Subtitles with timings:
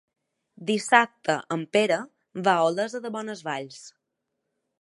[0.69, 1.99] Dissabte en Pere
[2.49, 3.81] va a Olesa de Bonesvalls.